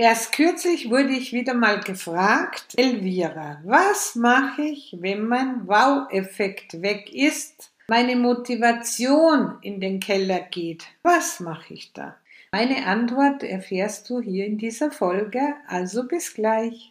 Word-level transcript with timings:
Erst 0.00 0.30
kürzlich 0.30 0.90
wurde 0.90 1.10
ich 1.10 1.32
wieder 1.32 1.54
mal 1.54 1.80
gefragt, 1.80 2.66
Elvira, 2.76 3.60
was 3.64 4.14
mache 4.14 4.62
ich, 4.62 4.96
wenn 5.00 5.26
mein 5.26 5.66
Wow-Effekt 5.66 6.80
weg 6.82 7.12
ist, 7.12 7.72
meine 7.88 8.14
Motivation 8.14 9.58
in 9.60 9.80
den 9.80 9.98
Keller 9.98 10.38
geht? 10.38 10.84
Was 11.02 11.40
mache 11.40 11.74
ich 11.74 11.92
da? 11.94 12.14
Meine 12.52 12.86
Antwort 12.86 13.42
erfährst 13.42 14.08
du 14.08 14.20
hier 14.20 14.46
in 14.46 14.56
dieser 14.56 14.92
Folge, 14.92 15.54
also 15.66 16.06
bis 16.06 16.32
gleich. 16.32 16.90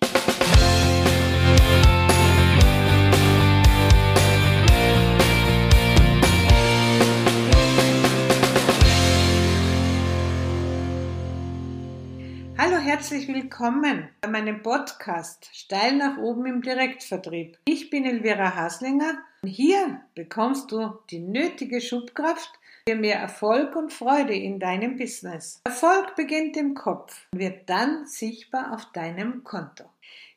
Herzlich 13.09 13.29
willkommen 13.29 14.09
bei 14.19 14.27
meinem 14.27 14.61
Podcast 14.61 15.49
Steil 15.53 15.95
nach 15.95 16.17
oben 16.17 16.45
im 16.45 16.61
Direktvertrieb. 16.61 17.57
Ich 17.63 17.89
bin 17.89 18.03
Elvira 18.03 18.53
Haslinger 18.53 19.19
und 19.43 19.47
hier 19.47 20.01
bekommst 20.13 20.73
du 20.73 20.91
die 21.09 21.19
nötige 21.19 21.79
Schubkraft 21.79 22.51
für 22.85 22.95
mehr 22.95 23.17
Erfolg 23.17 23.77
und 23.77 23.93
Freude 23.93 24.33
in 24.33 24.59
deinem 24.59 24.97
Business. 24.97 25.61
Erfolg 25.63 26.17
beginnt 26.17 26.57
im 26.57 26.73
Kopf 26.73 27.25
und 27.31 27.39
wird 27.39 27.69
dann 27.69 28.05
sichtbar 28.07 28.73
auf 28.73 28.91
deinem 28.91 29.45
Konto. 29.45 29.85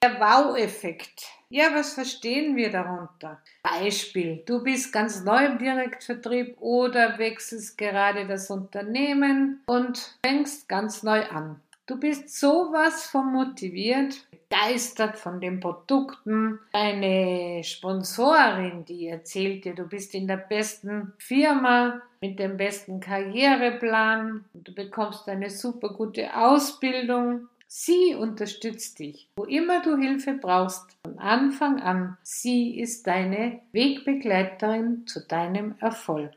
Der 0.05 0.21
Wow-Effekt. 0.21 1.27
Ja, 1.49 1.75
was 1.75 1.95
verstehen 1.95 2.55
wir 2.55 2.71
darunter? 2.71 3.43
Beispiel, 3.65 4.45
du 4.47 4.63
bist 4.63 4.93
ganz 4.93 5.25
neu 5.25 5.45
im 5.45 5.59
Direktvertrieb 5.59 6.57
oder 6.61 7.19
wechselst 7.19 7.77
gerade 7.77 8.29
das 8.29 8.49
Unternehmen 8.49 9.61
und 9.67 10.17
fängst 10.25 10.69
ganz 10.69 11.03
neu 11.03 11.25
an. 11.31 11.61
Du 11.91 11.99
bist 11.99 12.39
sowas 12.39 13.07
von 13.07 13.33
motiviert, 13.33 14.25
begeistert 14.31 15.19
von 15.19 15.41
den 15.41 15.59
Produkten. 15.59 16.61
Deine 16.73 17.65
Sponsorin, 17.65 18.85
die 18.85 19.09
erzählt 19.09 19.65
dir, 19.65 19.75
du 19.75 19.89
bist 19.89 20.15
in 20.15 20.29
der 20.29 20.37
besten 20.37 21.13
Firma 21.19 22.01
mit 22.21 22.39
dem 22.39 22.57
besten 22.57 23.01
Karriereplan. 23.01 24.45
Du 24.55 24.73
bekommst 24.73 25.29
eine 25.29 25.51
super 25.51 25.89
gute 25.89 26.33
Ausbildung. 26.37 27.49
Sie 27.67 28.15
unterstützt 28.15 29.01
dich, 29.01 29.29
wo 29.35 29.43
immer 29.43 29.83
du 29.83 29.97
Hilfe 29.97 30.35
brauchst, 30.35 30.97
von 31.05 31.19
Anfang 31.19 31.83
an. 31.83 32.17
Sie 32.23 32.79
ist 32.79 33.09
deine 33.09 33.63
Wegbegleiterin 33.73 35.09
zu 35.09 35.27
deinem 35.27 35.75
Erfolg. 35.81 36.35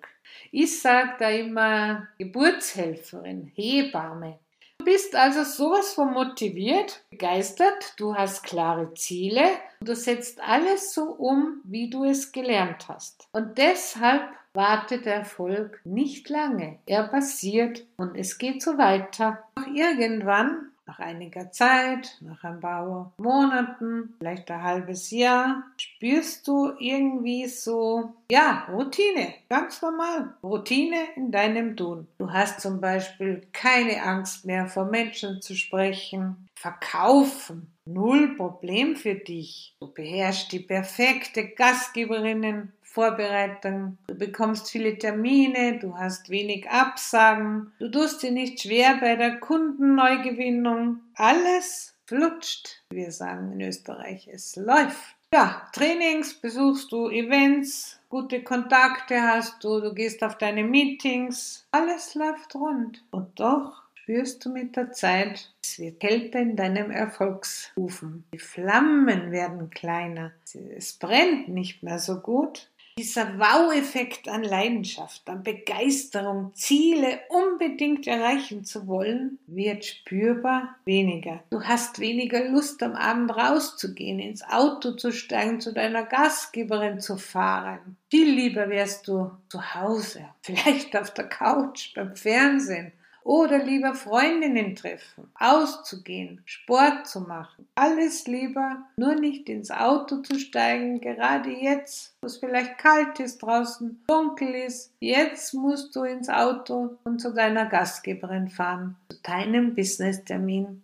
Ich 0.49 0.81
sage 0.81 1.11
da 1.19 1.29
immer 1.29 2.07
Geburtshelferin, 2.17 3.51
Hebamme. 3.53 4.39
Du 4.83 4.91
bist 4.91 5.15
also 5.15 5.45
sowas 5.45 5.93
von 5.93 6.11
motiviert, 6.11 7.05
begeistert, 7.09 7.93
du 7.95 8.15
hast 8.15 8.43
klare 8.43 8.93
Ziele 8.95 9.43
und 9.79 9.87
du 9.87 9.95
setzt 9.95 10.41
alles 10.41 10.93
so 10.93 11.03
um, 11.03 11.61
wie 11.63 11.89
du 11.89 12.03
es 12.03 12.33
gelernt 12.33 12.89
hast. 12.89 13.29
Und 13.31 13.57
deshalb 13.57 14.23
wartet 14.53 15.05
der 15.05 15.15
Erfolg 15.15 15.79
nicht 15.85 16.27
lange. 16.27 16.79
Er 16.85 17.07
passiert 17.07 17.85
und 17.95 18.17
es 18.17 18.37
geht 18.37 18.61
so 18.61 18.77
weiter. 18.77 19.45
Auch 19.55 19.67
irgendwann 19.73 20.72
nach 20.85 20.99
einiger 20.99 21.51
Zeit, 21.51 22.17
nach 22.21 22.43
ein 22.43 22.59
paar 22.59 23.13
Monaten, 23.17 24.15
vielleicht 24.19 24.51
ein 24.51 24.63
halbes 24.63 25.11
Jahr, 25.11 25.63
spürst 25.77 26.47
du 26.47 26.73
irgendwie 26.79 27.47
so, 27.47 28.13
ja, 28.29 28.67
Routine, 28.69 29.33
ganz 29.49 29.81
normal, 29.81 30.33
Routine 30.43 30.97
in 31.15 31.31
deinem 31.31 31.77
Tun. 31.77 32.07
Du 32.17 32.31
hast 32.31 32.61
zum 32.61 32.81
Beispiel 32.81 33.47
keine 33.53 34.03
Angst 34.03 34.45
mehr 34.45 34.67
vor 34.67 34.85
Menschen 34.85 35.41
zu 35.41 35.55
sprechen, 35.55 36.47
verkaufen, 36.55 37.73
null 37.85 38.35
Problem 38.35 38.95
für 38.95 39.15
dich. 39.15 39.75
Du 39.79 39.87
beherrschst 39.87 40.51
die 40.51 40.59
perfekte 40.59 41.47
Gastgeberinnen 41.49 42.73
Vorbereitung. 42.93 43.97
Du 44.05 44.13
bekommst 44.13 44.69
viele 44.69 44.99
Termine, 44.99 45.79
du 45.79 45.97
hast 45.97 46.29
wenig 46.29 46.69
Absagen, 46.69 47.71
du 47.79 47.89
tust 47.89 48.21
dir 48.21 48.31
nicht 48.31 48.61
schwer 48.61 48.97
bei 49.01 49.15
der 49.15 49.39
Kundenneugewinnung. 49.39 50.99
Alles 51.15 51.95
flutscht, 52.05 52.83
wir 52.91 53.11
sagen 53.11 53.53
in 53.53 53.61
Österreich. 53.61 54.29
Es 54.31 54.55
läuft. 54.55 55.15
Ja, 55.33 55.67
Trainings, 55.73 56.35
besuchst 56.35 56.91
du 56.91 57.09
Events, 57.09 57.99
gute 58.09 58.43
Kontakte 58.43 59.23
hast 59.23 59.63
du, 59.63 59.81
du 59.81 59.95
gehst 59.95 60.23
auf 60.23 60.37
deine 60.37 60.63
Meetings. 60.63 61.65
Alles 61.71 62.13
läuft 62.13 62.53
rund. 62.53 63.03
Und 63.09 63.39
doch 63.39 63.81
spürst 64.03 64.43
du 64.45 64.49
mit 64.49 64.75
der 64.75 64.91
Zeit, 64.91 65.49
es 65.63 65.79
wird 65.79 66.01
kälter 66.01 66.39
in 66.39 66.55
deinem 66.55 66.91
Erfolgsofen. 66.91 68.25
Die 68.33 68.39
Flammen 68.39 69.31
werden 69.31 69.69
kleiner. 69.69 70.33
Es 70.75 70.93
brennt 70.93 71.47
nicht 71.47 71.81
mehr 71.81 71.99
so 71.99 72.19
gut. 72.19 72.69
Dieser 72.97 73.39
Wow-Effekt 73.39 74.27
an 74.27 74.43
Leidenschaft, 74.43 75.27
an 75.27 75.41
Begeisterung, 75.41 76.51
Ziele 76.53 77.21
unbedingt 77.29 78.05
erreichen 78.05 78.65
zu 78.65 78.85
wollen, 78.85 79.39
wird 79.47 79.83
spürbar 79.83 80.75
weniger. 80.85 81.43
Du 81.49 81.63
hast 81.63 81.99
weniger 81.99 82.47
Lust, 82.49 82.83
am 82.83 82.93
Abend 82.93 83.35
rauszugehen, 83.35 84.19
ins 84.19 84.43
Auto 84.43 84.91
zu 84.91 85.11
steigen, 85.11 85.59
zu 85.59 85.73
deiner 85.73 86.03
Gastgeberin 86.03 86.99
zu 86.99 87.17
fahren. 87.17 87.97
Viel 88.11 88.29
lieber 88.29 88.69
wärst 88.69 89.07
du 89.07 89.31
zu 89.49 89.73
Hause, 89.73 90.25
vielleicht 90.41 90.95
auf 90.95 91.11
der 91.15 91.27
Couch, 91.27 91.95
beim 91.95 92.15
Fernsehen 92.15 92.91
oder 93.23 93.63
lieber 93.63 93.95
Freundinnen 93.95 94.75
treffen, 94.75 95.31
auszugehen, 95.39 96.41
Sport 96.45 97.07
zu 97.07 97.21
machen. 97.21 97.67
Alles 97.75 98.27
lieber, 98.27 98.83
nur 98.97 99.15
nicht 99.15 99.49
ins 99.49 99.71
Auto 99.71 100.17
zu 100.17 100.37
steigen, 100.39 100.99
gerade 100.99 101.51
jetzt, 101.51 102.15
wo 102.21 102.27
es 102.27 102.37
vielleicht 102.37 102.77
kalt 102.77 103.19
ist 103.19 103.41
draußen, 103.41 104.03
dunkel 104.07 104.53
ist. 104.55 104.93
Jetzt 104.99 105.53
musst 105.53 105.95
du 105.95 106.03
ins 106.03 106.29
Auto 106.29 106.97
und 107.03 107.19
zu 107.19 107.33
deiner 107.33 107.65
Gastgeberin 107.65 108.49
fahren, 108.49 108.95
zu 109.09 109.17
deinem 109.21 109.75
Business-Termin 109.75 110.83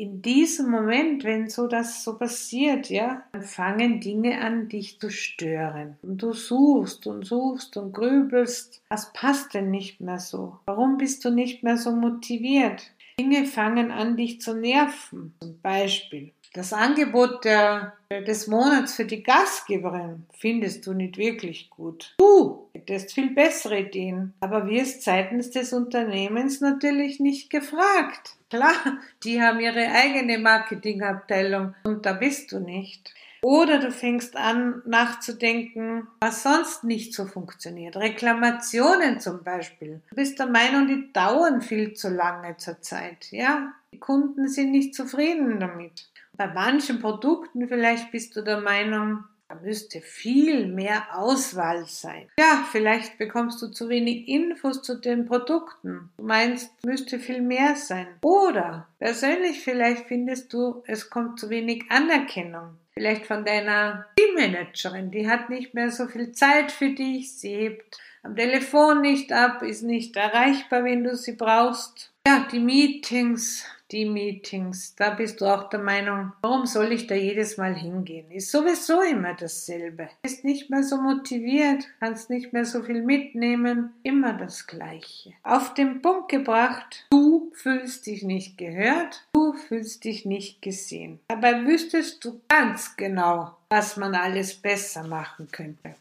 in 0.00 0.22
diesem 0.22 0.70
Moment, 0.70 1.24
wenn 1.24 1.50
so 1.50 1.66
das 1.66 2.04
so 2.04 2.16
passiert, 2.16 2.88
ja, 2.88 3.22
dann 3.32 3.42
fangen 3.42 4.00
Dinge 4.00 4.40
an, 4.40 4.66
dich 4.70 4.98
zu 4.98 5.10
stören. 5.10 5.98
Und 6.00 6.22
du 6.22 6.32
suchst 6.32 7.06
und 7.06 7.26
suchst 7.26 7.76
und 7.76 7.92
grübelst. 7.92 8.82
Was 8.88 9.12
passt 9.12 9.52
denn 9.52 9.70
nicht 9.70 10.00
mehr 10.00 10.18
so? 10.18 10.58
Warum 10.64 10.96
bist 10.96 11.22
du 11.26 11.30
nicht 11.30 11.62
mehr 11.62 11.76
so 11.76 11.92
motiviert? 11.92 12.90
Dinge 13.20 13.44
fangen 13.44 13.90
an, 13.90 14.16
dich 14.16 14.40
zu 14.40 14.54
nerven. 14.54 15.34
Zum 15.42 15.60
Beispiel, 15.60 16.32
das 16.52 16.72
Angebot 16.72 17.44
der, 17.44 17.92
des 18.10 18.46
Monats 18.46 18.94
für 18.94 19.04
die 19.04 19.22
Gastgeberin 19.22 20.26
findest 20.36 20.86
du 20.86 20.92
nicht 20.92 21.16
wirklich 21.16 21.70
gut. 21.70 22.14
Du 22.18 22.68
hättest 22.74 23.12
viel 23.12 23.30
bessere 23.30 23.80
Ideen, 23.80 24.34
aber 24.40 24.66
wirst 24.66 25.02
seitens 25.02 25.50
des 25.50 25.72
Unternehmens 25.72 26.60
natürlich 26.60 27.20
nicht 27.20 27.50
gefragt. 27.50 28.36
Klar, 28.50 28.74
die 29.22 29.40
haben 29.40 29.60
ihre 29.60 29.92
eigene 29.92 30.38
Marketingabteilung 30.38 31.74
und 31.84 32.04
da 32.04 32.14
bist 32.14 32.50
du 32.50 32.58
nicht. 32.58 33.14
Oder 33.42 33.78
du 33.78 33.90
fängst 33.90 34.36
an 34.36 34.82
nachzudenken, 34.84 36.06
was 36.20 36.42
sonst 36.42 36.84
nicht 36.84 37.14
so 37.14 37.24
funktioniert. 37.24 37.96
Reklamationen 37.96 39.18
zum 39.20 39.42
Beispiel. 39.42 40.02
Du 40.10 40.16
bist 40.16 40.38
der 40.38 40.46
Meinung, 40.46 40.86
die 40.86 41.10
dauern 41.12 41.62
viel 41.62 41.94
zu 41.94 42.10
lange 42.10 42.56
zur 42.58 42.82
Zeit. 42.82 43.28
Ja, 43.30 43.72
die 43.92 43.98
Kunden 43.98 44.46
sind 44.46 44.72
nicht 44.72 44.94
zufrieden 44.94 45.58
damit. 45.58 46.09
Bei 46.40 46.46
manchen 46.46 47.00
Produkten 47.00 47.68
vielleicht 47.68 48.12
bist 48.12 48.34
du 48.34 48.40
der 48.40 48.62
Meinung, 48.62 49.24
da 49.46 49.56
müsste 49.56 50.00
viel 50.00 50.68
mehr 50.68 51.14
Auswahl 51.14 51.84
sein. 51.84 52.30
Ja, 52.38 52.66
vielleicht 52.72 53.18
bekommst 53.18 53.60
du 53.60 53.66
zu 53.66 53.90
wenig 53.90 54.26
Infos 54.26 54.80
zu 54.80 54.98
den 54.98 55.26
Produkten. 55.26 56.08
Du 56.16 56.24
meinst, 56.24 56.70
müsste 56.82 57.18
viel 57.18 57.42
mehr 57.42 57.76
sein. 57.76 58.06
Oder 58.22 58.88
persönlich 58.98 59.60
vielleicht 59.60 60.06
findest 60.06 60.50
du, 60.54 60.82
es 60.86 61.10
kommt 61.10 61.38
zu 61.38 61.50
wenig 61.50 61.84
Anerkennung. 61.90 62.78
Vielleicht 62.94 63.26
von 63.26 63.44
deiner 63.44 64.06
Teammanagerin, 64.16 65.10
die 65.10 65.28
hat 65.28 65.50
nicht 65.50 65.74
mehr 65.74 65.90
so 65.90 66.06
viel 66.06 66.32
Zeit 66.32 66.72
für 66.72 66.88
dich, 66.88 67.34
sie 67.34 67.54
hebt 67.54 68.00
am 68.22 68.34
Telefon 68.34 69.02
nicht 69.02 69.30
ab, 69.30 69.60
ist 69.62 69.82
nicht 69.82 70.16
erreichbar, 70.16 70.84
wenn 70.84 71.04
du 71.04 71.14
sie 71.16 71.36
brauchst. 71.36 72.10
Ja, 72.26 72.46
die 72.50 72.60
Meetings, 72.60 73.66
die 73.92 74.04
Meetings, 74.04 74.94
da 74.94 75.10
bist 75.10 75.40
du 75.40 75.46
auch 75.46 75.68
der 75.68 75.80
Meinung, 75.80 76.32
warum 76.42 76.66
soll 76.66 76.92
ich 76.92 77.06
da 77.06 77.14
jedes 77.14 77.56
Mal 77.56 77.74
hingehen? 77.74 78.30
Ist 78.30 78.50
sowieso 78.50 79.02
immer 79.02 79.34
dasselbe. 79.34 80.08
Ist 80.22 80.44
nicht 80.44 80.70
mehr 80.70 80.82
so 80.82 81.00
motiviert, 81.00 81.86
kannst 81.98 82.30
nicht 82.30 82.52
mehr 82.52 82.64
so 82.64 82.82
viel 82.82 83.02
mitnehmen, 83.02 83.92
immer 84.02 84.32
das 84.32 84.66
Gleiche. 84.66 85.32
Auf 85.42 85.74
den 85.74 86.02
Punkt 86.02 86.30
gebracht, 86.30 87.06
du 87.10 87.50
fühlst 87.54 88.06
dich 88.06 88.22
nicht 88.22 88.58
gehört, 88.58 89.26
du 89.32 89.52
fühlst 89.52 90.04
dich 90.04 90.24
nicht 90.24 90.62
gesehen. 90.62 91.20
Dabei 91.28 91.64
wüsstest 91.64 92.24
du 92.24 92.40
ganz 92.48 92.96
genau, 92.96 93.56
was 93.70 93.96
man 93.96 94.14
alles 94.14 94.54
besser 94.54 95.06
machen 95.06 95.48
könnte. 95.50 95.94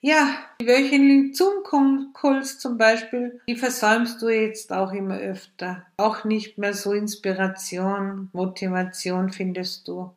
Ja, 0.00 0.38
die 0.60 0.66
wöchentlichen 0.66 1.34
Zoom-Calls 1.34 2.58
zum 2.58 2.78
Beispiel, 2.78 3.40
die 3.48 3.56
versäumst 3.56 4.22
du 4.22 4.28
jetzt 4.28 4.72
auch 4.72 4.92
immer 4.92 5.18
öfter. 5.18 5.86
Auch 5.96 6.24
nicht 6.24 6.58
mehr 6.58 6.74
so 6.74 6.92
Inspiration, 6.92 8.28
Motivation 8.32 9.32
findest 9.32 9.88
du. 9.88 10.12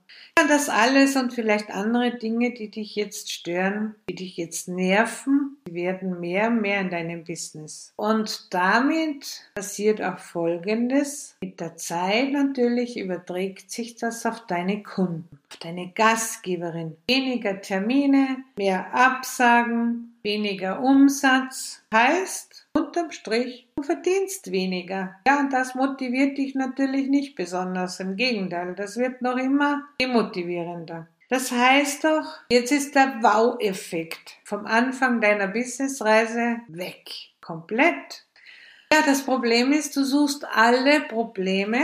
Das 0.47 0.69
alles 0.69 1.15
und 1.15 1.33
vielleicht 1.33 1.69
andere 1.69 2.17
Dinge, 2.17 2.53
die 2.53 2.69
dich 2.69 2.95
jetzt 2.95 3.31
stören, 3.31 3.95
die 4.09 4.15
dich 4.15 4.37
jetzt 4.37 4.67
nerven, 4.67 5.57
werden 5.69 6.19
mehr 6.19 6.47
und 6.47 6.61
mehr 6.61 6.81
in 6.81 6.89
deinem 6.89 7.23
Business. 7.23 7.93
Und 7.95 8.53
damit 8.53 9.43
passiert 9.55 10.01
auch 10.01 10.17
Folgendes. 10.17 11.35
Mit 11.41 11.59
der 11.59 11.75
Zeit 11.77 12.31
natürlich 12.31 12.97
überträgt 12.97 13.69
sich 13.69 13.95
das 13.95 14.25
auf 14.25 14.45
deine 14.47 14.81
Kunden, 14.81 15.39
auf 15.51 15.57
deine 15.57 15.91
Gastgeberin. 15.91 16.95
Weniger 17.07 17.61
Termine, 17.61 18.37
mehr 18.57 18.93
Absagen, 18.93 20.17
weniger 20.23 20.81
Umsatz. 20.81 21.83
Heißt, 21.93 22.68
unterm 22.89 23.11
Strich, 23.11 23.67
du 23.75 23.83
verdienst 23.83 24.51
weniger. 24.51 25.15
Ja, 25.27 25.39
und 25.39 25.53
das 25.53 25.75
motiviert 25.75 26.37
dich 26.39 26.55
natürlich 26.55 27.07
nicht 27.07 27.35
besonders. 27.35 27.99
Im 27.99 28.15
Gegenteil, 28.15 28.73
das 28.75 28.97
wird 28.97 29.21
noch 29.21 29.37
immer 29.37 29.83
demotivierender. 30.01 31.07
Das 31.29 31.51
heißt 31.51 32.03
doch, 32.05 32.39
jetzt 32.51 32.71
ist 32.71 32.95
der 32.95 33.21
Wow-Effekt 33.21 34.37
vom 34.43 34.65
Anfang 34.65 35.21
deiner 35.21 35.47
Businessreise 35.47 36.61
weg. 36.67 37.11
Komplett. 37.41 38.25
Ja, 38.91 39.03
das 39.05 39.21
Problem 39.23 39.71
ist, 39.71 39.95
du 39.95 40.03
suchst 40.03 40.47
alle 40.51 41.01
Probleme 41.01 41.79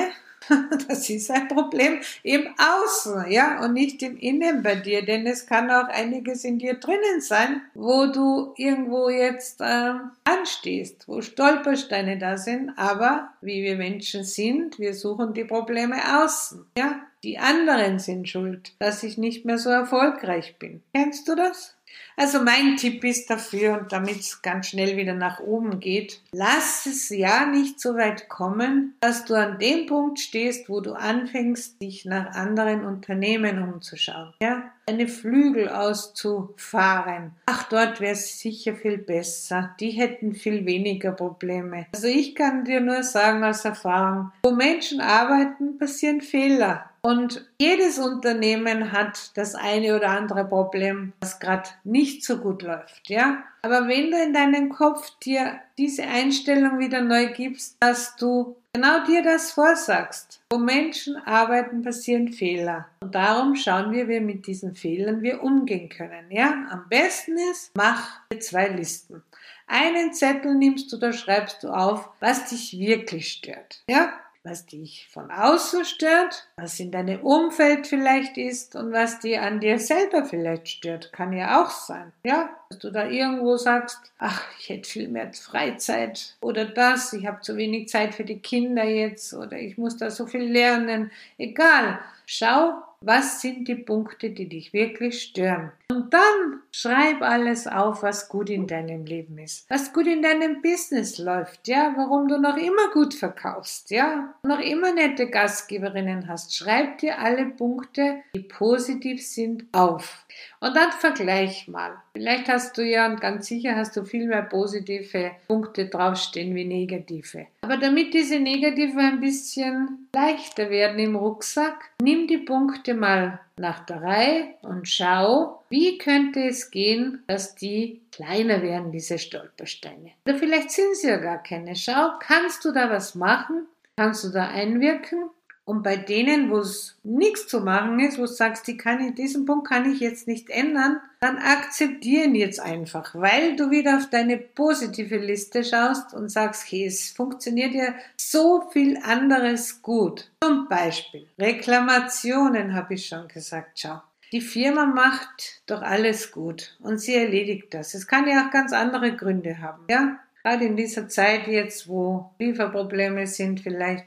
Das 0.88 1.10
ist 1.10 1.32
ein 1.32 1.48
Problem 1.48 2.00
im 2.24 2.48
Außen, 2.58 3.32
ja, 3.32 3.64
und 3.64 3.74
nicht 3.74 4.02
im 4.04 4.18
Innen 4.18 4.64
bei 4.64 4.76
dir, 4.76 5.06
denn 5.06 5.26
es 5.26 5.46
kann 5.46 5.70
auch 5.72 5.88
einiges 5.88 6.44
in 6.44 6.60
dir 6.60 6.76
drinnen 6.76 7.22
sein, 7.22 7.62
wo 7.74 8.08
du 8.08 8.54
irgendwo 8.58 9.10
jetzt 9.10 9.62
äh, 9.62 9.94
anstehst, 10.24 11.08
wo 11.08 11.22
Stolpersteine 11.22 12.18
da 12.18 12.38
sind, 12.38 12.72
aber 12.78 13.30
wie 13.42 13.64
wir 13.64 13.76
Menschen 13.76 14.24
sind, 14.24 14.80
wir 14.80 14.94
suchen 14.94 15.34
die 15.34 15.46
Probleme 15.46 15.98
außen, 16.24 16.66
ja. 16.78 17.02
Die 17.24 17.40
anderen 17.40 17.98
sind 17.98 18.30
schuld, 18.30 18.74
dass 18.78 19.02
ich 19.02 19.18
nicht 19.18 19.46
mehr 19.46 19.58
so 19.58 19.72
erfolgreich 19.72 20.60
bin. 20.60 20.84
Kennst 20.94 21.28
du 21.28 21.34
das? 21.34 21.75
Also 22.18 22.42
mein 22.42 22.78
Tipp 22.78 23.04
ist 23.04 23.30
dafür, 23.30 23.80
und 23.80 23.92
damit 23.92 24.20
es 24.22 24.42
ganz 24.42 24.68
schnell 24.68 24.96
wieder 24.96 25.14
nach 25.14 25.40
oben 25.40 25.80
geht, 25.80 26.22
lass 26.32 26.86
es 26.86 27.10
ja 27.10 27.46
nicht 27.46 27.80
so 27.80 27.96
weit 27.96 28.30
kommen, 28.30 28.96
dass 29.02 29.26
du 29.26 29.36
an 29.36 29.60
dem 29.60 29.86
Punkt 29.86 30.20
stehst, 30.20 30.70
wo 30.70 30.80
du 30.80 30.94
anfängst, 30.94 31.82
dich 31.82 32.06
nach 32.06 32.34
anderen 32.34 32.86
Unternehmen 32.86 33.62
umzuschauen. 33.62 34.34
Ja? 34.42 34.72
Eine 34.88 35.08
Flügel 35.08 35.68
auszufahren. 35.68 37.32
Ach, 37.48 37.64
dort 37.70 38.00
wäre 38.00 38.14
es 38.14 38.40
sicher 38.40 38.76
viel 38.76 39.00
besser. 39.00 39.76
Die 39.80 39.92
hätten 39.92 40.36
viel 40.36 40.66
weniger 40.66 41.12
Probleme. 41.12 41.88
Also 41.94 42.08
ich 42.08 42.36
kann 42.36 42.66
dir 42.66 42.82
nur 42.82 43.04
sagen 43.04 43.44
aus 43.44 43.66
Erfahrung, 43.66 44.32
wo 44.44 44.52
Menschen 44.52 45.02
arbeiten, 45.02 45.78
passieren 45.80 46.22
Fehler. 46.22 46.90
Und 47.06 47.46
jedes 47.62 48.00
Unternehmen 48.00 48.92
hat 48.92 49.38
das 49.38 49.54
eine 49.54 49.96
oder 49.96 50.10
andere 50.10 50.44
Problem, 50.44 51.14
das 51.20 51.40
gerade 51.40 51.70
nicht 51.84 52.26
so 52.26 52.38
gut 52.38 52.64
läuft, 52.64 53.10
ja. 53.10 53.44
Aber 53.62 53.88
wenn 53.88 54.10
du 54.10 54.18
in 54.20 54.34
deinem 54.34 54.70
Kopf 54.70 55.12
dir 55.20 55.60
diese 55.78 56.02
Einstellung 56.02 56.80
wieder 56.80 57.02
neu 57.02 57.28
gibst, 57.28 57.78
dass 57.80 58.16
du 58.16 58.56
genau 58.74 59.06
dir 59.06 59.22
das 59.22 59.52
vorsagst, 59.52 60.42
wo 60.50 60.58
Menschen 60.58 61.16
arbeiten, 61.18 61.84
passieren 61.84 62.30
Fehler. 62.30 62.88
Und 63.02 63.14
darum 63.14 63.56
schauen 63.56 63.92
wir, 63.92 64.08
wie 64.08 64.20
mit 64.20 64.48
diesen 64.48 64.74
Fehlern 64.74 65.22
wir 65.22 65.44
umgehen 65.44 65.90
können, 65.90 66.32
ja. 66.32 66.66
Am 66.72 66.90
besten 66.90 67.38
ist, 67.52 67.70
mach 67.78 68.22
zwei 68.40 68.70
Listen. 68.70 69.22
Einen 69.68 70.12
Zettel 70.12 70.56
nimmst 70.56 70.92
du, 70.92 70.98
da 70.98 71.14
schreibst 71.14 71.62
du 71.62 71.70
auf, 71.70 72.10
was 72.20 72.50
dich 72.50 72.80
wirklich 72.80 73.32
stört, 73.32 73.84
ja 73.88 74.12
was 74.46 74.68
dich 74.68 75.08
von 75.12 75.32
außen 75.32 75.86
stört, 75.86 76.48
was 76.58 76.80
in 76.80 76.92
deinem 76.92 77.22
Umfeld 77.22 77.88
vielleicht 77.88 78.38
ist 78.38 78.76
und 78.76 78.94
was 78.94 79.20
dir 79.20 79.42
an 79.42 79.60
dir 79.60 79.80
selber 79.80 80.24
vielleicht 80.24 80.70
stört. 80.70 81.12
Kann 81.12 81.34
ja 81.34 81.62
auch 81.64 81.72
sein. 81.72 82.14
Ja, 82.24 82.50
dass 82.70 82.80
du 82.80 82.92
da 82.92 83.08
irgendwo 83.08 83.58
sagst, 83.58 84.00
ach, 84.20 84.44
ich 84.60 84.70
hätte 84.70 84.88
viel 84.88 85.08
mehr 85.08 85.34
Freizeit 85.34 86.36
oder 86.42 86.66
das, 86.66 87.12
ich 87.14 87.26
habe 87.26 87.42
zu 87.42 87.58
wenig 87.58 87.90
Zeit 87.90 88.14
für 88.14 88.24
die 88.24 88.40
Kinder 88.40 88.84
jetzt 88.84 89.34
oder 89.34 89.58
ich 89.58 89.78
muss 89.78 89.98
da 89.98 90.12
so 90.12 90.28
viel 90.28 90.44
lernen. 90.44 91.12
Egal. 91.38 92.00
Schau, 92.28 92.84
was 93.02 93.42
sind 93.42 93.68
die 93.68 93.76
Punkte, 93.76 94.30
die 94.30 94.50
dich 94.50 94.74
wirklich 94.74 95.22
stören. 95.22 95.72
Und 95.92 96.14
dann 96.14 96.62
schreib 96.72 97.22
alles 97.22 97.68
auf, 97.68 98.02
was 98.02 98.28
gut 98.28 98.50
in 98.50 98.66
deinem 98.68 99.06
Leben 99.06 99.38
ist, 99.38 99.70
was 99.70 99.94
gut 99.94 100.08
in 100.08 100.22
deinem 100.22 100.62
Business 100.62 101.20
läuft, 101.20 101.68
ja, 101.68 101.94
warum 101.96 102.28
du 102.28 102.38
noch 102.40 102.58
immer 102.58 102.92
gut 102.92 103.14
verkaufst, 103.14 103.92
ja, 103.92 104.34
noch 104.44 104.60
immer 104.60 104.94
nette 104.94 105.30
Gastgeberinnen 105.30 106.28
hast. 106.28 106.56
Schreib 106.56 106.98
dir 106.98 107.20
alle 107.20 107.46
Punkte, 107.46 108.22
die 108.36 108.42
positiv 108.42 109.26
sind, 109.26 109.66
auf. 109.72 110.26
Und 110.60 110.76
dann 110.76 110.92
vergleich 110.92 111.68
mal. 111.68 111.94
Vielleicht 112.14 112.48
hast 112.50 112.78
du 112.78 112.84
ja, 112.84 113.08
und 113.08 113.22
ganz 113.22 113.48
sicher 113.48 113.76
hast 113.76 113.96
du 113.96 114.04
viel 114.04 114.28
mehr 114.28 114.42
positive 114.42 115.32
Punkte 115.48 115.88
draufstehen 115.88 116.56
wie 116.56 116.66
negative. 116.66 117.48
Aber 117.62 117.78
damit 117.78 118.14
diese 118.14 118.40
negative 118.40 119.00
ein 119.00 119.20
bisschen 119.20 120.08
leichter 120.14 120.70
werden 120.70 121.00
im 121.00 121.16
Rucksack, 121.16 121.92
nimm 122.02 122.28
die 122.28 122.38
Punkte 122.38 122.85
mal 122.94 123.40
nach 123.58 123.86
der 123.86 124.02
Reihe 124.02 124.54
und 124.62 124.88
schau, 124.88 125.64
wie 125.70 125.98
könnte 125.98 126.42
es 126.48 126.72
gehen, 126.72 127.24
dass 127.28 127.56
die 127.56 128.02
kleiner 128.12 128.62
werden, 128.62 128.92
diese 128.92 129.18
Stolpersteine. 129.18 130.12
Oder 130.26 130.38
vielleicht 130.38 130.72
sind 130.72 130.96
sie 130.96 131.08
ja 131.08 131.18
gar 131.18 131.42
keine. 131.42 131.76
Schau, 131.76 132.12
kannst 132.20 132.64
du 132.66 132.72
da 132.72 132.90
was 132.90 133.16
machen? 133.16 133.68
Kannst 133.98 134.24
du 134.24 134.30
da 134.30 134.48
einwirken? 134.48 135.30
Und 135.66 135.82
bei 135.82 135.98
denen, 135.98 136.52
wo 136.52 136.60
es 136.60 136.96
nichts 137.04 137.48
zu 137.48 137.60
machen 137.60 138.00
ist, 138.00 138.20
wo 138.20 138.22
du 138.22 138.28
sagst, 138.28 138.68
die 138.68 138.78
kann 138.78 139.04
ich, 139.04 139.16
diesen 139.16 139.46
Punkt 139.46 139.68
kann 139.68 139.92
ich 139.92 140.00
jetzt 140.00 140.28
nicht 140.28 140.52
ändern, 140.52 141.02
dann 141.22 141.40
akzeptieren 141.40 142.36
jetzt 142.36 142.60
einfach, 142.60 143.16
weil 143.16 143.56
du 143.56 143.72
wieder 143.72 143.98
auf 143.98 144.08
deine 144.12 144.38
positive 144.38 145.18
Liste 145.18 145.64
schaust 145.64 146.14
und 146.14 146.30
sagst, 146.30 146.72
hey, 146.72 146.86
es 146.86 147.10
funktioniert 147.10 147.74
ja 147.74 147.96
so 148.16 148.70
viel 148.72 149.00
anderes 149.02 149.82
gut. 149.82 150.30
Zum 150.44 150.68
Beispiel 150.70 151.28
Reklamationen, 151.40 152.76
habe 152.76 152.94
ich 152.94 153.08
schon 153.08 153.28
gesagt, 153.28 153.80
schau. 153.80 154.02
Die 154.32 154.42
Firma 154.42 154.86
macht 154.86 155.62
doch 155.66 155.82
alles 155.82 156.32
gut 156.32 156.78
und 156.80 157.00
sie 157.00 157.16
erledigt 157.16 157.74
das. 157.74 157.96
Es 157.96 158.06
kann 158.06 158.28
ja 158.28 158.46
auch 158.46 158.52
ganz 158.52 158.72
andere 158.72 159.16
Gründe 159.16 159.60
haben, 159.62 159.84
ja? 159.90 160.20
Gerade 160.44 160.66
in 160.66 160.76
dieser 160.76 161.08
Zeit 161.08 161.48
jetzt, 161.48 161.88
wo 161.88 162.30
Lieferprobleme 162.38 163.26
sind 163.26 163.62
vielleicht, 163.62 164.06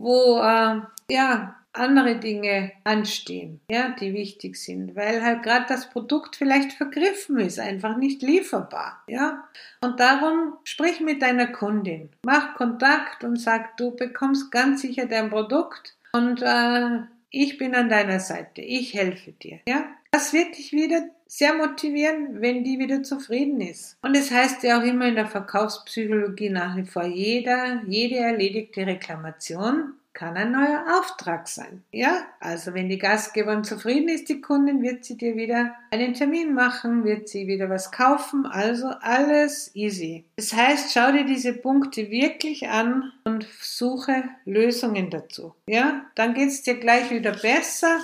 wo 0.00 0.38
äh, 0.38 0.80
ja 1.12 1.56
andere 1.72 2.16
Dinge 2.16 2.72
anstehen, 2.82 3.60
ja, 3.70 3.90
die 3.90 4.12
wichtig 4.12 4.56
sind, 4.56 4.96
weil 4.96 5.22
halt 5.22 5.42
gerade 5.44 5.66
das 5.68 5.88
Produkt 5.88 6.34
vielleicht 6.34 6.72
vergriffen 6.72 7.38
ist, 7.38 7.60
einfach 7.60 7.96
nicht 7.96 8.22
lieferbar, 8.22 9.02
ja. 9.06 9.44
Und 9.80 10.00
darum 10.00 10.54
sprich 10.64 11.00
mit 11.00 11.22
deiner 11.22 11.46
Kundin, 11.46 12.10
mach 12.24 12.54
Kontakt 12.56 13.22
und 13.22 13.36
sag, 13.36 13.76
du 13.76 13.94
bekommst 13.94 14.50
ganz 14.50 14.82
sicher 14.82 15.06
dein 15.06 15.30
Produkt 15.30 15.94
und 16.12 16.42
äh, 16.42 17.02
ich 17.30 17.56
bin 17.56 17.76
an 17.76 17.88
deiner 17.88 18.18
Seite, 18.18 18.62
ich 18.62 18.94
helfe 18.94 19.32
dir, 19.32 19.60
ja. 19.68 19.84
Das 20.10 20.32
wird 20.32 20.58
dich 20.58 20.72
wieder 20.72 21.02
sehr 21.30 21.54
motivieren, 21.54 22.40
wenn 22.40 22.64
die 22.64 22.80
wieder 22.80 23.04
zufrieden 23.04 23.60
ist. 23.60 23.96
Und 24.02 24.16
es 24.16 24.32
heißt 24.32 24.64
ja 24.64 24.80
auch 24.80 24.84
immer 24.84 25.06
in 25.06 25.14
der 25.14 25.28
Verkaufspsychologie 25.28 26.50
nach 26.50 26.76
wie 26.76 26.84
vor, 26.84 27.04
jeder, 27.04 27.82
jede 27.86 28.16
erledigte 28.16 28.84
Reklamation 28.84 29.94
kann 30.12 30.36
ein 30.36 30.50
neuer 30.50 30.98
Auftrag 30.98 31.46
sein. 31.46 31.84
Ja, 31.92 32.26
also 32.40 32.74
wenn 32.74 32.88
die 32.88 32.98
Gastgeberin 32.98 33.62
zufrieden 33.62 34.08
ist, 34.08 34.28
die 34.28 34.40
Kundin, 34.40 34.82
wird 34.82 35.04
sie 35.04 35.16
dir 35.16 35.36
wieder 35.36 35.72
einen 35.92 36.14
Termin 36.14 36.52
machen, 36.52 37.04
wird 37.04 37.28
sie 37.28 37.46
wieder 37.46 37.70
was 37.70 37.92
kaufen, 37.92 38.44
also 38.44 38.88
alles 39.00 39.70
easy. 39.76 40.24
Das 40.34 40.52
heißt, 40.52 40.92
schau 40.92 41.12
dir 41.12 41.24
diese 41.24 41.52
Punkte 41.52 42.10
wirklich 42.10 42.68
an 42.68 43.12
und 43.22 43.46
suche 43.60 44.24
Lösungen 44.44 45.10
dazu. 45.10 45.54
Ja, 45.68 46.04
dann 46.16 46.34
geht's 46.34 46.62
dir 46.62 46.74
gleich 46.74 47.12
wieder 47.12 47.32
besser. 47.32 48.00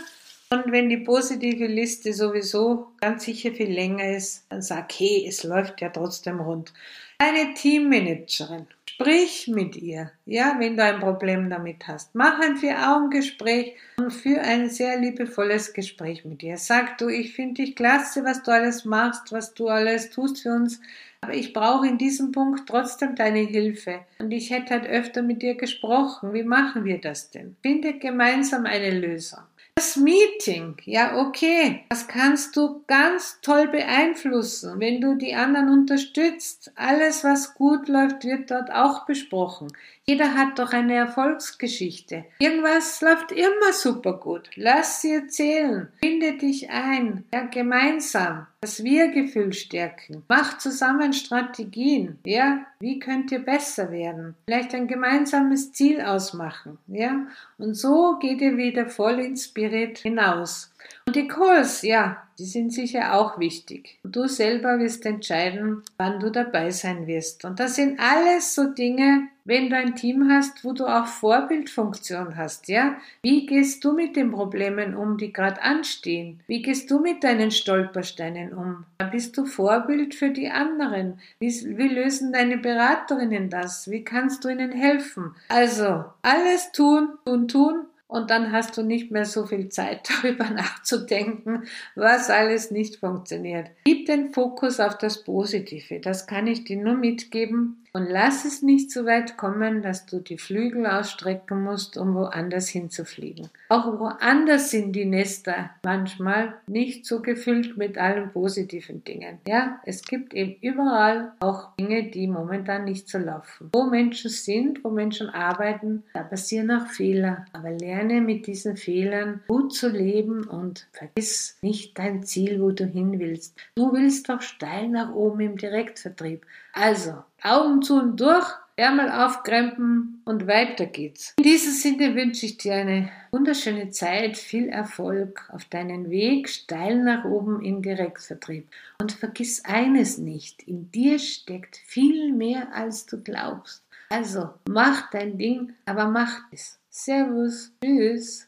Und 0.51 0.71
wenn 0.71 0.89
die 0.89 0.99
positive 0.99 1.67
Liste 1.67 2.13
sowieso 2.13 2.93
ganz 3.01 3.25
sicher 3.25 3.51
viel 3.51 3.73
länger 3.73 4.17
ist, 4.17 4.47
dann 4.49 4.63
sag, 4.63 4.93
hey, 4.97 5.27
es 5.29 5.43
läuft 5.43 5.81
ja 5.81 5.89
trotzdem 5.89 6.39
rund. 6.39 6.73
Eine 7.19 7.55
Teammanagerin. 7.55 8.67
Sprich 8.89 9.49
mit 9.49 9.77
ihr, 9.77 10.13
ja, 10.25 10.57
wenn 10.59 10.77
du 10.77 10.85
ein 10.85 11.01
Problem 11.01 11.51
damit 11.51 11.87
hast. 11.87 12.15
Mach 12.15 12.41
ein 12.41 12.57
Vier-Augen-Gespräch 12.57 13.75
und 13.99 14.11
führ 14.11 14.41
ein 14.41 14.71
sehr 14.71 14.99
liebevolles 14.99 15.73
Gespräch 15.75 16.25
mit 16.25 16.43
ihr. 16.43 16.57
Sag 16.57 16.97
du, 16.99 17.09
ich 17.09 17.35
finde 17.35 17.63
dich 17.63 17.75
klasse, 17.75 18.25
was 18.25 18.43
du 18.43 18.53
alles 18.53 18.85
machst, 18.85 19.33
was 19.33 19.53
du 19.53 19.69
alles 19.69 20.11
tust 20.11 20.43
für 20.43 20.51
uns, 20.51 20.81
aber 21.21 21.35
ich 21.35 21.53
brauche 21.53 21.87
in 21.87 21.99
diesem 21.99 22.33
Punkt 22.33 22.69
trotzdem 22.69 23.17
deine 23.17 23.41
Hilfe. 23.41 24.01
Und 24.19 24.31
ich 24.31 24.51
hätte 24.51 24.75
halt 24.75 24.87
öfter 24.87 25.23
mit 25.23 25.43
dir 25.43 25.57
gesprochen. 25.57 26.33
Wie 26.33 26.45
machen 26.45 26.85
wir 26.85 27.01
das 27.01 27.31
denn? 27.31 27.57
Finde 27.63 27.99
gemeinsam 27.99 28.65
eine 28.65 28.99
Lösung. 28.99 29.41
Das 29.79 29.95
Meeting, 29.97 30.77
ja 30.87 31.19
okay, 31.19 31.85
das 31.91 32.09
kannst 32.09 32.57
du 32.57 32.83
ganz 32.87 33.43
toll 33.43 33.69
beeinflussen, 33.69 34.81
wenn 34.81 35.03
du 35.03 35.17
die 35.17 35.35
anderen 35.35 35.69
unterstützt. 35.69 36.73
Alles, 36.77 37.25
was 37.25 37.53
gut 37.53 37.87
läuft, 37.87 38.25
wird 38.25 38.51
dort 38.51 38.73
auch 38.73 39.05
besprochen. 39.05 39.71
Jeder 40.07 40.33
hat 40.33 40.59
doch 40.59 40.73
eine 40.73 40.95
Erfolgsgeschichte. 40.95 42.25
Irgendwas 42.39 43.03
läuft 43.03 43.33
immer 43.33 43.73
super 43.75 44.15
gut. 44.15 44.49
Lass 44.55 45.03
sie 45.03 45.13
erzählen. 45.13 45.93
Finde 46.01 46.39
dich 46.39 46.71
ein. 46.71 47.25
Ja, 47.35 47.43
gemeinsam. 47.43 48.47
Das 48.67 48.83
Wir-Gefühl 48.83 49.53
stärken. 49.53 50.25
Mach 50.27 50.59
zusammen 50.59 51.13
Strategien. 51.13 52.19
Ja, 52.27 52.67
wie 52.81 52.99
könnt 52.99 53.31
ihr 53.31 53.39
besser 53.39 53.93
werden? 53.93 54.35
Vielleicht 54.47 54.75
ein 54.75 54.89
gemeinsames 54.89 55.71
Ziel 55.71 56.01
ausmachen. 56.01 56.77
Ja, 56.89 57.29
und 57.59 57.75
so 57.75 58.19
geht 58.19 58.41
ihr 58.41 58.57
wieder 58.57 58.89
voll 58.89 59.21
inspiriert 59.21 59.99
hinaus. 59.99 60.75
Und 61.07 61.15
die 61.15 61.29
Calls, 61.29 61.83
ja, 61.83 62.26
die 62.39 62.45
sind 62.45 62.73
sicher 62.73 63.15
auch 63.15 63.39
wichtig. 63.39 63.99
Du 64.05 64.27
selber 64.29 64.79
wirst 64.79 65.07
entscheiden, 65.07 65.83
wann 65.97 66.21
du 66.21 66.31
dabei 66.31 66.71
sein 66.71 67.07
wirst. 67.07 67.45
Und 67.45 67.59
das 67.61 67.77
sind 67.77 67.99
alles 67.99 68.55
so 68.55 68.73
Dinge, 68.75 69.29
wenn 69.45 69.71
du 69.71 69.77
ein 69.77 69.95
Team 69.95 70.29
hast, 70.29 70.65
wo 70.65 70.73
du 70.73 70.87
auch 70.87 71.07
Vorbildfunktion 71.07 72.37
hast, 72.37 72.69
ja? 72.69 72.97
Wie 73.23 73.47
gehst 73.47 73.85
du 73.85 73.93
mit 73.93 74.17
den 74.17 74.33
Problemen 74.33 74.97
um, 74.97 75.17
die 75.19 75.33
gerade 75.33 75.63
anstehen? 75.63 76.41
Wie 76.47 76.63
gehst 76.63 76.91
du 76.91 76.99
mit 76.99 77.23
deinen 77.23 77.53
Stolpersteinen 77.53 78.53
um? 78.53 78.85
Bist 79.13 79.37
du 79.39 79.47
Vorbild 79.47 80.15
für 80.15 80.31
die 80.31 80.51
anderen? 80.51 81.21
Wie, 81.39 81.49
wie 81.79 81.89
lösen 81.89 82.33
deine 82.33 82.59
Beraterinnen 82.59 83.49
das? 83.49 83.89
Wie 83.91 84.03
kannst 84.03 84.45
du 84.45 84.49
ihnen 84.49 84.73
helfen? 84.73 85.35
Also, 85.49 86.05
alles 86.23 86.73
tun, 86.73 87.11
tun, 87.25 87.49
tun 87.49 87.87
und 88.09 88.31
dann 88.31 88.53
hast 88.53 88.77
du 88.77 88.83
nicht 88.83 89.11
mehr 89.11 89.25
so 89.25 89.47
viel 89.47 89.69
Zeit 89.69 90.09
darüber 90.23 90.51
nachzudenken, 90.51 91.65
was 91.95 92.31
alles 92.31 92.71
nicht 92.71 92.97
funktioniert. 92.97 93.71
Gib 93.85 94.07
den 94.07 94.33
Fokus 94.33 94.81
auf 94.81 94.99
das 94.99 95.25
Positive, 95.25 96.01
das 96.01 96.27
kann 96.27 96.47
ich 96.47 96.65
dir 96.65 96.77
nur 96.77 96.95
mitgeben 96.95 97.86
und 97.97 98.11
lass 98.11 98.45
es 98.45 98.61
nicht 98.61 98.91
so 98.91 99.07
weit 99.07 99.39
kommen, 99.39 99.81
dass 99.81 100.05
du 100.05 100.21
die 100.21 100.37
Flügel 100.37 100.87
ausstrecken 100.87 101.63
musst, 101.63 101.97
um 101.97 102.15
woanders 102.15 102.69
hinzufliegen. 102.69 103.49
Auch 103.71 103.99
woanders 103.99 104.71
sind 104.71 104.93
die 104.93 105.07
Nester 105.07 105.71
manchmal 105.83 106.53
nicht 106.67 107.07
so 107.07 107.23
gefüllt 107.23 107.79
mit 107.79 107.97
allen 107.97 108.31
positiven 108.33 109.03
Dingen. 109.03 109.39
Ja, 109.49 109.81
es 109.87 110.03
gibt 110.03 110.35
eben 110.35 110.57
überall 110.61 111.33
auch 111.41 111.75
Dinge, 111.77 112.11
die 112.11 112.27
momentan 112.27 112.85
nicht 112.85 113.09
so 113.09 113.17
laufen. 113.17 113.71
Wo 113.73 113.85
Menschen 113.85 114.29
sind, 114.29 114.85
wo 114.85 114.91
Menschen 114.91 115.31
arbeiten, 115.31 116.03
da 116.13 116.23
passieren 116.23 116.71
auch 116.71 116.89
Fehler. 116.89 117.47
Aber 117.55 117.71
lerne 117.71 118.21
mit 118.21 118.47
diesen 118.47 118.77
Fehlern 118.77 119.41
gut 119.49 119.73
zu 119.73 119.89
leben 119.89 120.45
und 120.45 120.87
vergiss 120.93 121.57
nicht 121.63 121.99
dein 121.99 122.25
Ziel, 122.25 122.61
wo 122.61 122.73
du 122.73 122.85
hin 122.85 123.19
willst. 123.19 123.57
Du 123.75 123.91
willst 123.95 124.29
doch 124.29 124.43
steil 124.43 124.89
nach 124.89 125.15
oben 125.15 125.41
im 125.41 125.57
Direktvertrieb. 125.57 126.45
Also, 126.79 127.25
Augen 127.43 127.83
zu 127.83 127.95
und 128.01 128.21
durch, 128.21 128.47
Ärmel 128.77 129.11
aufkrempen 129.11 130.21
und 130.27 130.47
weiter 130.47 130.85
geht's. 130.85 131.33
In 131.39 131.45
diesem 131.45 131.73
Sinne 131.73 132.15
wünsche 132.15 132.45
ich 132.45 132.59
dir 132.59 132.75
eine 132.75 133.09
wunderschöne 133.31 133.91
Zeit, 133.91 134.37
viel 134.37 134.69
Erfolg 134.69 135.49
auf 135.51 135.65
deinen 135.65 136.11
Weg 136.11 136.51
steil 136.51 137.03
nach 137.03 137.25
oben 137.25 137.65
im 137.65 137.81
Direktvertrieb. 137.81 138.69
Und 139.01 139.13
vergiss 139.13 139.65
eines 139.65 140.19
nicht, 140.19 140.63
in 140.65 140.91
dir 140.91 141.19
steckt 141.19 141.77
viel 141.87 142.33
mehr 142.35 142.69
als 142.75 143.07
du 143.07 143.23
glaubst. 143.23 143.83
Also 144.11 144.51
mach 144.69 145.11
dein 145.11 145.39
Ding, 145.39 145.73
aber 145.87 146.09
mach 146.09 146.41
es. 146.53 146.79
Servus, 146.91 147.73
tschüss. 147.83 148.47